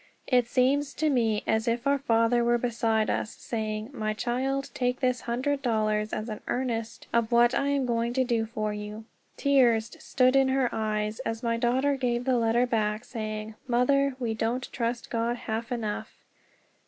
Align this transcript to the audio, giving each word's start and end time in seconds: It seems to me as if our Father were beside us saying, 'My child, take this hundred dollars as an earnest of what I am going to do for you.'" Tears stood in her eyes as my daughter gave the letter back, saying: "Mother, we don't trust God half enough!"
It 0.25 0.47
seems 0.47 0.95
to 0.95 1.11
me 1.11 1.43
as 1.45 1.67
if 1.67 1.85
our 1.85 1.99
Father 1.99 2.43
were 2.43 2.57
beside 2.57 3.07
us 3.07 3.35
saying, 3.35 3.91
'My 3.93 4.13
child, 4.15 4.71
take 4.73 4.99
this 4.99 5.21
hundred 5.29 5.61
dollars 5.61 6.11
as 6.11 6.27
an 6.27 6.41
earnest 6.47 7.05
of 7.13 7.31
what 7.31 7.53
I 7.53 7.67
am 7.67 7.85
going 7.85 8.11
to 8.13 8.23
do 8.23 8.47
for 8.47 8.73
you.'" 8.73 9.05
Tears 9.37 9.95
stood 10.03 10.35
in 10.35 10.47
her 10.47 10.73
eyes 10.73 11.19
as 11.19 11.43
my 11.43 11.55
daughter 11.55 11.95
gave 11.97 12.25
the 12.25 12.39
letter 12.39 12.65
back, 12.65 13.05
saying: 13.05 13.53
"Mother, 13.67 14.15
we 14.17 14.33
don't 14.33 14.73
trust 14.73 15.11
God 15.11 15.35
half 15.35 15.71
enough!" 15.71 16.17